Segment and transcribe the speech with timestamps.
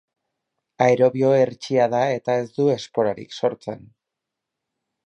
[0.85, 3.89] Aerobio hertsia da eta ez du esporarik sortzen.